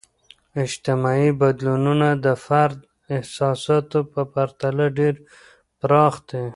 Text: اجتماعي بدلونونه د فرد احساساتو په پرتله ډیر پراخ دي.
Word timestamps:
اجتماعي 0.65 1.29
بدلونونه 1.41 2.09
د 2.25 2.27
فرد 2.45 2.79
احساساتو 3.17 3.99
په 4.11 4.21
پرتله 4.33 4.85
ډیر 4.97 5.13
پراخ 5.79 6.13
دي. 6.29 6.45